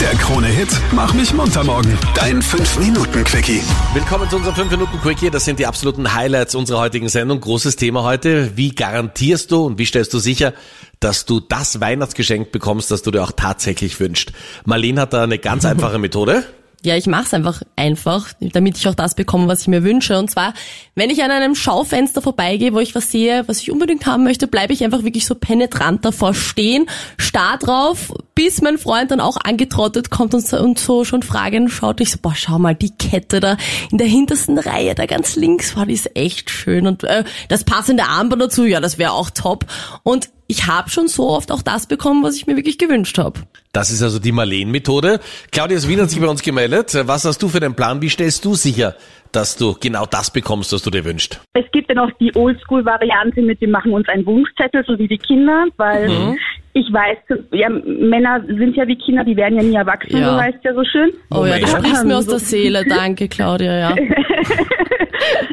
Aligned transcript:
Der 0.00 0.14
Krone-Hit 0.14 0.68
Mach 0.92 1.12
mich 1.12 1.34
munter 1.34 1.64
morgen. 1.64 1.98
Dein 2.14 2.40
5-Minuten-Quickie. 2.40 3.60
Willkommen 3.94 4.30
zu 4.30 4.36
unserem 4.36 4.54
5 4.54 4.70
Minuten 4.70 5.00
Quickie. 5.00 5.28
Das 5.28 5.44
sind 5.44 5.58
die 5.58 5.66
absoluten 5.66 6.14
Highlights 6.14 6.54
unserer 6.54 6.78
heutigen 6.78 7.08
Sendung. 7.08 7.40
Großes 7.40 7.74
Thema 7.74 8.04
heute. 8.04 8.56
Wie 8.56 8.72
garantierst 8.74 9.50
du 9.50 9.66
und 9.66 9.78
wie 9.78 9.86
stellst 9.86 10.14
du 10.14 10.20
sicher, 10.20 10.54
dass 11.00 11.26
du 11.26 11.40
das 11.40 11.80
Weihnachtsgeschenk 11.80 12.52
bekommst, 12.52 12.92
das 12.92 13.02
du 13.02 13.10
dir 13.10 13.24
auch 13.24 13.32
tatsächlich 13.32 13.98
wünschst? 13.98 14.30
Marlene 14.64 15.00
hat 15.00 15.12
da 15.14 15.24
eine 15.24 15.38
ganz 15.38 15.64
einfache 15.66 15.98
Methode. 15.98 16.44
Ja, 16.84 16.96
ich 16.96 17.06
mache 17.08 17.24
es 17.24 17.34
einfach 17.34 17.62
einfach, 17.74 18.28
damit 18.38 18.76
ich 18.76 18.86
auch 18.86 18.94
das 18.94 19.16
bekomme, 19.16 19.48
was 19.48 19.62
ich 19.62 19.68
mir 19.68 19.82
wünsche. 19.82 20.16
Und 20.16 20.30
zwar, 20.30 20.54
wenn 20.94 21.10
ich 21.10 21.24
an 21.24 21.32
einem 21.32 21.56
Schaufenster 21.56 22.22
vorbeigehe, 22.22 22.72
wo 22.72 22.78
ich 22.78 22.94
was 22.94 23.10
sehe, 23.10 23.42
was 23.48 23.60
ich 23.60 23.72
unbedingt 23.72 24.06
haben 24.06 24.22
möchte, 24.22 24.46
bleibe 24.46 24.72
ich 24.72 24.84
einfach 24.84 25.02
wirklich 25.02 25.26
so 25.26 25.34
penetrant 25.34 26.04
davor 26.04 26.34
stehen, 26.34 26.86
starr 27.16 27.58
drauf, 27.58 28.12
bis 28.36 28.62
mein 28.62 28.78
Freund 28.78 29.10
dann 29.10 29.20
auch 29.20 29.38
angetrottet 29.42 30.10
kommt 30.10 30.34
und 30.34 30.46
so, 30.46 30.56
und 30.60 30.78
so 30.78 31.04
schon 31.04 31.24
Fragen 31.24 31.68
schaut. 31.68 32.00
Ich 32.00 32.12
so, 32.12 32.18
boah, 32.22 32.34
schau 32.36 32.60
mal, 32.60 32.76
die 32.76 32.90
Kette 32.90 33.40
da 33.40 33.56
in 33.90 33.98
der 33.98 34.06
hintersten 34.06 34.56
Reihe, 34.56 34.94
da 34.94 35.06
ganz 35.06 35.34
links, 35.34 35.74
war 35.74 35.84
die 35.84 35.94
ist 35.94 36.14
echt 36.14 36.48
schön. 36.48 36.86
Und 36.86 37.02
äh, 37.02 37.24
das 37.48 37.64
passende 37.64 38.04
Armband 38.04 38.40
dazu, 38.40 38.64
ja, 38.64 38.80
das 38.80 38.98
wäre 38.98 39.12
auch 39.12 39.30
top. 39.30 39.66
Und 40.04 40.30
ich 40.48 40.66
habe 40.66 40.88
schon 40.88 41.08
so 41.08 41.28
oft 41.28 41.52
auch 41.52 41.62
das 41.62 41.86
bekommen, 41.86 42.22
was 42.24 42.34
ich 42.36 42.46
mir 42.46 42.56
wirklich 42.56 42.78
gewünscht 42.78 43.18
habe. 43.18 43.40
Das 43.72 43.90
ist 43.90 44.02
also 44.02 44.18
die 44.18 44.32
Marleen-Methode. 44.32 45.20
Claudius 45.52 45.86
Wien 45.86 46.00
hat 46.00 46.10
sich 46.10 46.20
bei 46.20 46.26
uns 46.26 46.42
gemeldet. 46.42 46.96
Was 47.06 47.24
hast 47.26 47.42
du 47.42 47.48
für 47.48 47.60
den 47.60 47.74
Plan? 47.74 48.00
Wie 48.00 48.08
stellst 48.08 48.44
du 48.46 48.54
sicher, 48.54 48.96
dass 49.30 49.56
du 49.56 49.74
genau 49.78 50.06
das 50.06 50.30
bekommst, 50.32 50.72
was 50.72 50.82
du 50.82 50.90
dir 50.90 51.04
wünschst? 51.04 51.38
Es 51.52 51.70
gibt 51.70 51.90
ja 51.90 51.94
noch 51.94 52.10
die 52.18 52.34
Oldschool-Variante 52.34 53.42
mit 53.42 53.60
dem 53.60 53.70
machen 53.70 53.92
uns 53.92 54.08
einen 54.08 54.24
Wunschzettel, 54.24 54.84
so 54.86 54.98
wie 54.98 55.06
die 55.06 55.18
Kinder, 55.18 55.66
weil 55.76 56.08
Mhm. 56.08 56.38
Ich 56.78 56.92
weiß, 56.92 57.18
ja, 57.52 57.68
Männer 57.68 58.42
sind 58.46 58.76
ja 58.76 58.86
wie 58.86 58.96
Kinder, 58.96 59.24
die 59.24 59.36
werden 59.36 59.56
ja 59.58 59.62
nie 59.64 59.74
erwachsen, 59.74 60.18
Ja. 60.18 60.34
so 60.34 60.40
heißt 60.40 60.58
ja 60.64 60.74
so 60.74 60.84
schön. 60.84 61.10
Oh 61.30 61.44
ja, 61.44 61.58
du 61.58 61.66
sprichst 61.66 62.04
mir 62.04 62.16
aus 62.16 62.26
der 62.26 62.38
Seele. 62.38 62.84
Danke, 62.88 63.28
Claudia, 63.28 63.76
ja. 63.78 63.96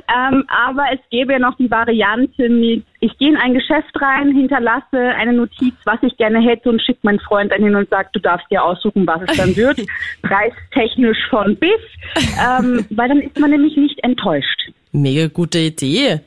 Ähm, 0.08 0.45
aber 0.47 0.83
es 0.94 1.00
gäbe 1.09 1.33
ja 1.33 1.39
noch 1.39 1.58
die 1.58 1.69
Variante 1.69 2.47
mit, 2.47 2.83
ich 3.02 3.17
gehe 3.17 3.30
in 3.30 3.35
ein 3.38 3.53
Geschäft 3.53 3.89
rein, 4.00 4.31
hinterlasse 4.33 4.97
eine 5.17 5.33
Notiz, 5.33 5.73
was 5.83 5.97
ich 6.03 6.16
gerne 6.17 6.39
hätte 6.39 6.69
und 6.69 6.81
schicke 6.81 7.00
meinen 7.03 7.19
Freund 7.19 7.52
dann 7.52 7.61
hin 7.63 7.75
und 7.75 7.89
sage, 7.89 8.09
du 8.13 8.19
darfst 8.19 8.45
dir 8.50 8.63
aussuchen, 8.63 9.05
was 9.05 9.22
es 9.28 9.35
dann 9.38 9.55
wird. 9.57 9.81
Preistechnisch 10.22 11.17
von 11.30 11.57
bis, 11.57 11.72
ähm, 12.39 12.85
weil 12.91 13.09
dann 13.09 13.19
ist 13.22 13.38
man 13.39 13.50
nämlich 13.52 13.75
nicht 13.75 14.02
enttäuscht. 14.03 14.69
Mega 14.91 15.28
gute 15.28 15.59
Idee. 15.59 16.22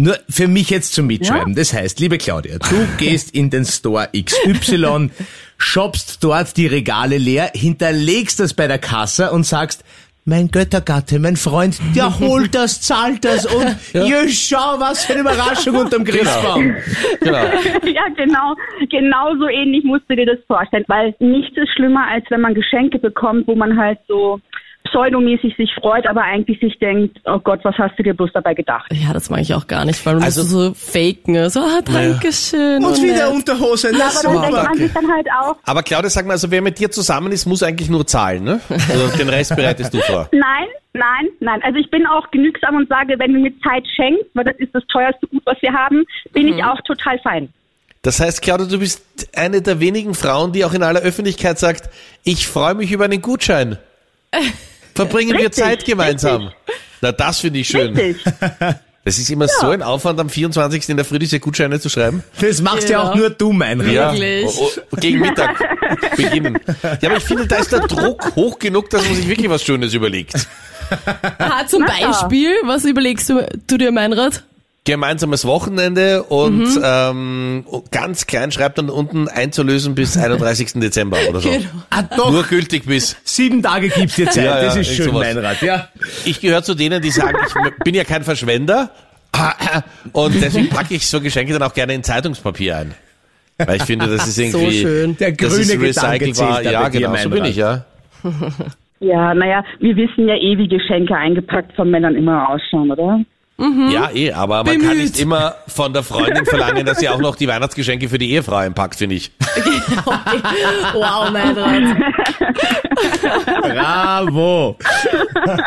Nur 0.00 0.16
für 0.30 0.46
mich 0.46 0.70
jetzt 0.70 0.94
zum 0.94 1.08
Mitschreiben. 1.08 1.56
Das 1.56 1.72
heißt, 1.72 1.98
liebe 1.98 2.18
Claudia, 2.18 2.58
du 2.58 2.86
gehst 2.98 3.34
in 3.34 3.50
den 3.50 3.64
Store 3.64 4.08
XY, 4.14 5.10
shoppst 5.58 6.22
dort 6.22 6.56
die 6.56 6.68
Regale 6.68 7.18
leer, 7.18 7.50
hinterlegst 7.52 8.38
das 8.38 8.54
bei 8.54 8.68
der 8.68 8.78
Kasse 8.78 9.32
und 9.32 9.44
sagst, 9.44 9.84
mein 10.24 10.52
Göttergatte, 10.52 11.18
mein 11.18 11.34
Freund, 11.34 11.80
der 11.96 12.16
holt 12.20 12.54
das, 12.54 12.80
zahlt 12.80 13.24
das 13.24 13.44
und 13.52 13.76
ja. 13.92 14.28
schau, 14.28 14.78
was 14.78 15.04
für 15.04 15.14
eine 15.14 15.22
Überraschung 15.22 15.74
unterm 15.74 16.04
Christbaum. 16.04 16.76
Genau. 17.18 17.32
ja, 17.32 18.06
genau. 18.14 18.54
Genau 18.88 19.34
so 19.36 19.48
ähnlich 19.48 19.82
musst 19.82 20.04
du 20.08 20.14
dir 20.14 20.26
das 20.26 20.38
vorstellen. 20.46 20.84
Weil 20.86 21.16
nichts 21.18 21.56
ist 21.56 21.72
schlimmer, 21.74 22.06
als 22.06 22.24
wenn 22.28 22.42
man 22.42 22.54
Geschenke 22.54 23.00
bekommt, 23.00 23.48
wo 23.48 23.56
man 23.56 23.76
halt 23.76 23.98
so 24.06 24.38
pseudomäßig 24.90 25.54
sich 25.56 25.70
freut, 25.74 26.06
aber 26.06 26.22
eigentlich 26.22 26.58
sich 26.60 26.78
denkt, 26.78 27.18
oh 27.24 27.38
Gott, 27.38 27.60
was 27.64 27.76
hast 27.78 27.98
du 27.98 28.02
dir 28.02 28.14
bloß 28.14 28.30
dabei 28.34 28.54
gedacht? 28.54 28.90
Ja, 28.92 29.12
das 29.12 29.30
mag 29.30 29.40
ich 29.40 29.54
auch 29.54 29.66
gar 29.66 29.84
nicht, 29.84 30.04
weil 30.04 30.16
du 30.16 30.22
Also- 30.22 30.42
so 30.42 30.74
faken. 30.74 31.48
So, 31.50 31.60
ah, 31.60 31.80
danke 31.84 32.32
schön. 32.32 32.84
Und 32.84 32.98
oh, 32.98 33.02
wieder 33.02 33.26
nett. 33.28 33.34
Unterhose, 33.34 33.90
na 33.92 34.06
Aber 34.06 34.22
dann 34.22 34.32
denkt 34.42 34.46
super. 34.56 34.62
man 34.68 34.78
sich 34.78 34.92
dann 34.92 35.10
halt 35.12 35.26
auch, 35.40 35.56
Aber 35.64 35.82
Claudia, 35.82 36.10
sag 36.10 36.26
mal, 36.26 36.32
also 36.32 36.50
wer 36.50 36.62
mit 36.62 36.78
dir 36.78 36.90
zusammen 36.90 37.32
ist, 37.32 37.46
muss 37.46 37.62
eigentlich 37.62 37.88
nur 37.90 38.06
zahlen, 38.06 38.44
ne? 38.44 38.60
Also 38.68 39.16
den 39.16 39.28
Rest 39.28 39.54
bereitest 39.56 39.92
du 39.94 40.00
vor. 40.00 40.28
nein, 40.32 40.66
nein, 40.92 41.28
nein. 41.40 41.60
Also 41.62 41.78
ich 41.78 41.90
bin 41.90 42.06
auch 42.06 42.30
genügsam 42.30 42.76
und 42.76 42.88
sage, 42.88 43.14
wenn 43.18 43.32
du 43.32 43.40
mir 43.40 43.52
Zeit 43.60 43.84
schenkst, 43.96 44.26
weil 44.34 44.44
das 44.44 44.56
ist 44.58 44.74
das 44.74 44.82
teuerste 44.92 45.26
Gut, 45.28 45.42
was 45.44 45.56
wir 45.60 45.72
haben, 45.72 46.04
bin 46.32 46.48
ich 46.48 46.62
auch 46.64 46.80
total 46.86 47.18
fein. 47.20 47.48
Das 48.02 48.20
heißt, 48.20 48.42
Claudia, 48.42 48.66
du 48.66 48.78
bist 48.78 49.02
eine 49.34 49.60
der 49.60 49.80
wenigen 49.80 50.14
Frauen, 50.14 50.52
die 50.52 50.64
auch 50.64 50.72
in 50.72 50.82
aller 50.82 51.00
Öffentlichkeit 51.00 51.58
sagt, 51.58 51.90
ich 52.24 52.46
freue 52.46 52.74
mich 52.74 52.92
über 52.92 53.04
einen 53.04 53.20
Gutschein. 53.20 53.76
Verbringen 54.98 55.30
wir 55.38 55.46
Richtig, 55.46 55.62
Zeit 55.64 55.84
gemeinsam. 55.84 56.50
Na, 57.00 57.12
das 57.12 57.38
finde 57.40 57.60
ich 57.60 57.68
schön. 57.68 57.94
Richtig. 57.96 58.24
Das 59.04 59.16
ist 59.16 59.30
immer 59.30 59.46
so 59.48 59.68
ein 59.70 59.80
Aufwand, 59.82 60.18
am 60.20 60.28
24. 60.28 60.88
in 60.90 60.96
der 60.96 61.04
Früh 61.06 61.18
diese 61.18 61.40
Gutscheine 61.40 61.80
zu 61.80 61.88
schreiben. 61.88 62.22
Das 62.40 62.60
machst 62.60 62.88
ja 62.90 62.98
Genau. 62.98 63.12
auch 63.12 63.14
nur 63.16 63.30
du, 63.30 63.52
mein. 63.52 63.82
Wirklich? 63.82 64.44
Oh, 64.46 64.68
oh, 64.90 64.96
gegen 64.96 65.20
Mittag 65.20 65.56
beginnen. 66.16 66.58
Ja, 67.00 67.08
aber 67.08 67.16
ich 67.18 67.24
finde, 67.24 67.46
da 67.46 67.56
ist 67.56 67.72
der 67.72 67.86
Druck 67.86 68.34
hoch 68.36 68.58
genug, 68.58 68.90
dass 68.90 69.04
man 69.06 69.14
sich 69.14 69.28
wirklich 69.28 69.48
was 69.48 69.62
Schönes 69.62 69.94
überlegt. 69.94 70.34
Ah, 71.38 71.64
zum 71.66 71.86
ja. 71.86 72.10
Beispiel, 72.10 72.50
was 72.64 72.84
überlegst 72.84 73.30
du, 73.30 73.46
du 73.66 73.78
dir, 73.78 73.92
Meinrad? 73.92 74.42
Gemeinsames 74.84 75.44
Wochenende 75.44 76.22
und 76.22 76.66
ähm, 76.82 77.64
ganz 77.90 78.26
klein 78.26 78.50
schreibt 78.52 78.78
dann 78.78 78.88
unten 78.88 79.28
einzulösen 79.28 79.94
bis 79.94 80.16
31. 80.16 80.74
Dezember 80.80 81.18
oder 81.28 81.40
so. 81.40 81.50
Genau. 81.50 81.64
Ah, 81.90 82.02
doch, 82.16 82.30
Nur 82.32 82.44
gültig 82.44 82.86
bis. 82.86 83.16
sieben 83.22 83.62
Tage 83.62 83.90
gibt's 83.90 84.16
dir 84.16 84.30
Zeit, 84.30 84.44
Ja, 84.46 84.56
ja, 84.58 84.64
das 84.64 84.76
ist 84.76 84.86
irgend 84.88 84.96
schön, 84.96 85.06
sowas. 85.12 85.26
mein 85.34 85.44
Rat, 85.44 85.60
ja. 85.62 85.88
Ich 86.24 86.40
gehöre 86.40 86.62
zu 86.62 86.74
denen, 86.74 87.02
die 87.02 87.10
sagen, 87.10 87.36
ich 87.46 87.84
bin 87.84 87.94
ja 87.94 88.04
kein 88.04 88.22
Verschwender 88.24 88.90
und 90.12 90.40
deswegen 90.40 90.70
packe 90.70 90.94
ich 90.94 91.06
so 91.06 91.20
Geschenke 91.20 91.52
dann 91.52 91.62
auch 91.62 91.74
gerne 91.74 91.92
in 91.92 92.02
Zeitungspapier 92.02 92.78
ein. 92.78 92.94
Weil 93.58 93.76
ich 93.76 93.82
finde, 93.82 94.06
das 94.06 94.26
ist 94.26 94.36
So 94.52 94.58
irgendwie 94.58 94.80
schön. 94.80 95.16
Der 95.18 95.32
das 95.32 95.50
grüne 95.50 95.62
ist 95.86 95.96
Gedanke 95.96 96.24
recycelbar. 96.26 96.62
Ja, 96.62 96.88
genau, 96.88 97.14
so 97.16 97.28
bin 97.28 97.44
ich, 97.44 97.56
ja. 97.56 97.84
Ja, 99.00 99.34
naja, 99.34 99.64
wir 99.80 99.94
wissen 99.96 100.26
ja 100.26 100.34
eh, 100.34 100.56
wie 100.58 100.66
Geschenke 100.66 101.14
eingepackt 101.14 101.74
von 101.76 101.90
Männern 101.90 102.16
immer 102.16 102.48
ausschauen, 102.48 102.90
oder? 102.90 103.20
Ja, 103.60 104.10
eh, 104.12 104.30
aber 104.30 104.62
man 104.62 104.78
kann 104.78 104.90
Bemüht. 104.90 105.02
nicht 105.02 105.18
immer 105.18 105.56
von 105.66 105.92
der 105.92 106.04
Freundin 106.04 106.46
verlangen, 106.46 106.86
dass 106.86 107.00
sie 107.00 107.08
auch 107.08 107.18
noch 107.18 107.34
die 107.34 107.48
Weihnachtsgeschenke 107.48 108.08
für 108.08 108.18
die 108.18 108.30
Ehefrau 108.30 108.54
einpackt, 108.56 108.94
finde 108.96 109.16
ich. 109.16 109.32
Wow, 110.94 111.30
Meinrad. 111.30 111.96
Bravo. 113.62 114.78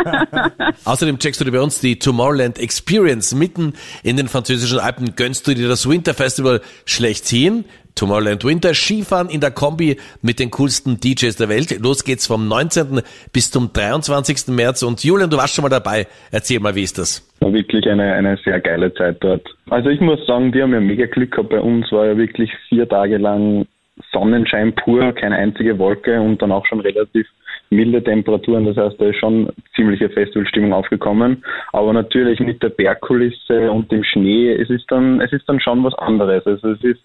Außerdem 0.85 1.19
checkst 1.19 1.41
du 1.41 1.45
dir 1.45 1.51
bei 1.51 1.61
uns 1.61 1.79
die 1.79 1.99
Tomorrowland 1.99 2.59
Experience 2.59 3.33
mitten 3.33 3.73
in 4.03 4.17
den 4.17 4.27
französischen 4.27 4.79
Alpen. 4.79 5.15
Gönnst 5.15 5.47
du 5.47 5.53
dir 5.53 5.67
das 5.67 5.87
Winter 5.87 6.13
Festival 6.13 6.61
schlechthin? 6.85 7.65
Tomorrowland 7.95 8.43
Winter, 8.43 8.73
Skifahren 8.73 9.29
in 9.29 9.41
der 9.41 9.51
Kombi 9.51 9.97
mit 10.21 10.39
den 10.39 10.51
coolsten 10.51 10.99
DJs 10.99 11.35
der 11.35 11.49
Welt. 11.49 11.79
Los 11.79 12.03
geht's 12.03 12.27
vom 12.27 12.47
19. 12.47 13.01
bis 13.33 13.51
zum 13.51 13.71
23. 13.73 14.47
März. 14.55 14.83
Und 14.83 15.03
Julian, 15.03 15.29
du 15.29 15.37
warst 15.37 15.55
schon 15.55 15.63
mal 15.63 15.69
dabei. 15.69 16.07
Erzähl 16.31 16.59
mal, 16.59 16.75
wie 16.75 16.83
ist 16.83 16.97
das? 16.97 17.27
War 17.39 17.53
wirklich 17.53 17.87
eine, 17.89 18.13
eine 18.13 18.37
sehr 18.43 18.59
geile 18.59 18.93
Zeit 18.93 19.17
dort. 19.21 19.47
Also 19.69 19.89
ich 19.89 19.99
muss 19.99 20.25
sagen, 20.25 20.53
wir 20.53 20.63
haben 20.63 20.73
ja 20.73 20.79
mega 20.79 21.05
Glück 21.05 21.31
gehabt. 21.31 21.49
Bei 21.49 21.59
uns 21.59 21.91
war 21.91 22.05
ja 22.07 22.17
wirklich 22.17 22.51
vier 22.69 22.87
Tage 22.87 23.17
lang 23.17 23.65
Sonnenschein 24.11 24.73
pur, 24.73 25.13
keine 25.13 25.35
einzige 25.35 25.77
Wolke 25.77 26.19
und 26.19 26.41
dann 26.41 26.51
auch 26.51 26.65
schon 26.65 26.79
relativ 26.79 27.27
milde 27.69 28.03
Temperaturen. 28.03 28.65
Das 28.65 28.77
heißt, 28.77 28.99
da 28.99 29.05
ist 29.05 29.17
schon 29.17 29.49
ziemliche 29.75 30.09
Festivalstimmung 30.09 30.73
aufgekommen. 30.73 31.43
Aber 31.71 31.93
natürlich 31.93 32.39
mit 32.39 32.61
der 32.61 32.69
Bergkulisse 32.69 33.71
und 33.71 33.91
dem 33.91 34.03
Schnee, 34.03 34.53
es 34.53 34.69
ist 34.69 34.85
dann, 34.89 35.21
es 35.21 35.31
ist 35.31 35.47
dann 35.47 35.59
schon 35.59 35.83
was 35.83 35.95
anderes. 35.95 36.45
Also 36.45 36.71
es 36.71 36.83
ist 36.83 37.01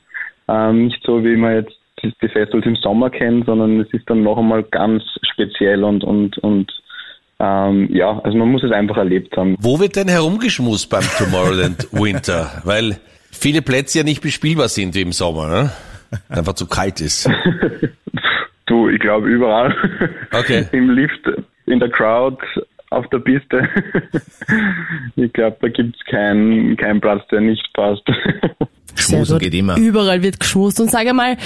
ähm, 0.49 0.87
nicht 0.87 1.03
so, 1.05 1.25
wie 1.25 1.37
man 1.37 1.55
jetzt 1.55 1.77
die 2.03 2.29
Festivals 2.29 2.67
im 2.67 2.77
Sommer 2.77 3.11
kennt, 3.11 3.47
sondern 3.47 3.81
es 3.81 3.93
ist 3.93 4.09
dann 4.09 4.23
noch 4.23 4.39
einmal 4.39 4.63
ganz 4.65 5.03
speziell 5.33 5.83
und, 5.83 6.05
und, 6.05 6.39
und 6.39 6.73
ähm, 7.39 7.89
ja, 7.91 8.19
also 8.23 8.37
man 8.37 8.51
muss 8.51 8.63
es 8.63 8.73
einfach 8.73 8.97
erlebt 8.97 9.37
haben. 9.37 9.57
Wo 9.59 9.79
wird 9.79 9.97
denn 9.97 10.09
herumgeschmust 10.09 10.89
beim 10.91 11.05
Tomorrowland 11.19 11.89
Winter? 11.93 12.63
Weil 12.65 12.99
viele 13.31 13.63
Plätze 13.63 13.99
ja 13.99 14.05
nicht 14.05 14.23
bespielbar 14.23 14.69
sind 14.69 14.95
wie 14.95 15.03
im 15.03 15.13
Sommer, 15.13 15.49
ne? 15.49 15.73
Einfach 16.29 16.55
zu 16.55 16.67
kalt 16.67 17.01
ist. 17.01 17.29
Du, 18.67 18.89
ich 18.89 18.99
glaube 18.99 19.29
überall. 19.29 19.75
Okay. 20.33 20.67
Im 20.73 20.91
Lift, 20.91 21.21
in 21.67 21.79
der 21.79 21.89
Crowd, 21.89 22.37
auf 22.91 23.09
der 23.11 23.21
Piste. 23.21 23.69
ich 25.15 25.33
glaube, 25.33 25.57
da 25.61 25.69
gibt's 25.69 26.05
keinen 26.07 26.77
keinen 26.77 27.01
Platz, 27.01 27.27
der 27.29 27.41
nicht 27.41 27.65
passt. 27.75 28.03
Schmusen 28.99 29.39
geht 29.39 29.55
immer. 29.55 29.77
Überall 29.77 30.23
wird 30.23 30.41
geschmust. 30.41 30.81
Und 30.81 30.91
sag 30.91 31.07
einmal, 31.07 31.37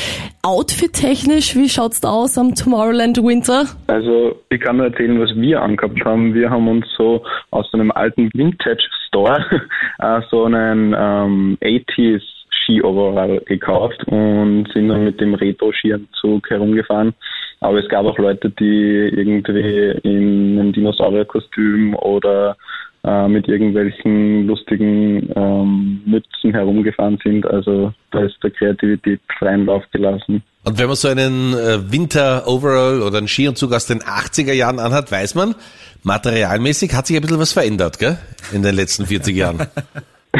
outfit-technisch, 0.42 1.56
wie 1.56 1.68
schaut's 1.68 2.00
da 2.00 2.08
aus 2.08 2.38
am 2.38 2.54
Tomorrowland 2.54 3.18
Winter? 3.18 3.66
Also 3.86 4.36
ich 4.50 4.60
kann 4.60 4.76
nur 4.76 4.86
erzählen, 4.86 5.20
was 5.20 5.34
wir 5.34 5.62
angehabt 5.62 6.04
haben. 6.04 6.34
Wir 6.34 6.50
haben 6.50 6.68
uns 6.68 6.86
so 6.96 7.22
aus 7.50 7.66
so 7.70 7.78
einem 7.78 7.90
alten 7.90 8.30
Vintage 8.34 8.82
Store 9.08 9.44
äh, 9.98 10.20
so 10.30 10.44
einen 10.44 10.94
ähm, 10.96 11.58
80s 11.62 12.22
Ski-Overall 12.70 13.40
gekauft 13.46 14.02
und 14.06 14.68
sind 14.72 14.88
dann 14.88 15.04
mit 15.04 15.20
dem 15.20 15.34
Retro-Skianzug 15.34 16.48
herumgefahren. 16.50 17.14
Aber 17.60 17.78
es 17.78 17.88
gab 17.88 18.06
auch 18.06 18.18
Leute, 18.18 18.50
die 18.50 19.10
irgendwie 19.12 19.98
in 20.02 20.58
einem 20.58 20.72
Dinosaurierkostüm 20.72 21.94
oder 21.94 22.56
äh, 23.04 23.28
mit 23.28 23.48
irgendwelchen 23.48 24.46
lustigen 24.46 25.30
ähm, 25.34 26.02
Mützen 26.04 26.52
herumgefahren 26.52 27.18
sind. 27.24 27.46
Also 27.46 27.92
da 28.10 28.24
ist 28.24 28.36
der 28.42 28.50
Kreativität 28.50 29.20
freien 29.38 29.66
Lauf 29.66 29.84
gelassen. 29.92 30.42
Und 30.64 30.78
wenn 30.78 30.86
man 30.86 30.96
so 30.96 31.08
einen 31.08 31.54
äh, 31.54 31.90
Winter-Overall 31.90 33.00
oder 33.00 33.18
einen 33.18 33.28
Skianzug 33.28 33.72
aus 33.72 33.86
den 33.86 34.00
80er 34.00 34.52
Jahren 34.52 34.78
anhat, 34.78 35.10
weiß 35.10 35.34
man, 35.34 35.54
materialmäßig 36.02 36.92
hat 36.94 37.06
sich 37.06 37.16
ein 37.16 37.22
bisschen 37.22 37.38
was 37.38 37.52
verändert, 37.52 37.98
gell? 37.98 38.18
In 38.52 38.62
den 38.62 38.74
letzten 38.74 39.06
40 39.06 39.34
Jahren. 39.34 39.66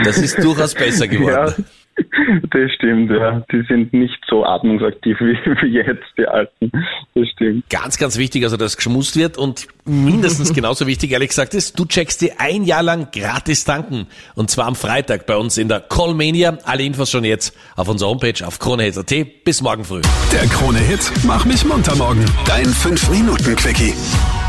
Das 0.05 0.19
ist 0.19 0.43
durchaus 0.43 0.75
besser 0.75 1.09
geworden. 1.09 1.55
Ja, 1.57 1.65
das 2.51 2.73
stimmt, 2.73 3.11
ja. 3.11 3.43
Die 3.53 3.63
sind 3.69 3.93
nicht 3.93 4.19
so 4.29 4.45
atmungsaktiv 4.45 5.19
wie, 5.21 5.37
wie 5.63 5.75
jetzt, 5.75 6.05
die 6.17 6.27
Alten. 6.27 6.71
Das 7.15 7.29
stimmt. 7.29 7.69
Ganz, 7.71 7.99
ganz 7.99 8.19
wichtig, 8.19 8.45
also 8.45 8.57
dass 8.57 8.77
geschmust 8.77 9.17
wird 9.17 9.39
und 9.39 9.69
mindestens 9.85 10.53
genauso 10.55 10.87
wichtig, 10.87 11.13
ehrlich 11.13 11.29
gesagt, 11.29 11.55
ist, 11.55 11.79
du 11.79 11.85
checkst 11.85 12.21
dir 12.21 12.33
ein 12.39 12.65
Jahr 12.65 12.83
lang 12.83 13.09
gratis 13.13 13.65
tanken. 13.65 14.07
Und 14.35 14.51
zwar 14.51 14.67
am 14.67 14.75
Freitag 14.75 15.27
bei 15.27 15.37
uns 15.37 15.59
in 15.59 15.69
der 15.69 15.81
Callmania. 15.81 16.59
Alle 16.65 16.83
Infos 16.83 17.11
schon 17.11 17.25
jetzt 17.25 17.57
auf 17.77 17.89
unserer 17.89 18.11
Homepage 18.11 18.47
auf 18.47 18.59
kronehit.at. 18.59 19.45
Bis 19.45 19.63
morgen 19.63 19.85
früh. 19.85 20.03
Der 20.33 20.47
Krone-Hit 20.49 21.13
Mach 21.25 21.45
mich 21.45 21.65
munter 21.65 21.97
morgen. 21.97 22.25
Dein 22.47 22.67
5-Minuten-Quickie. 22.67 24.40